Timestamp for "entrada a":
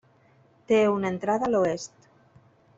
1.15-1.53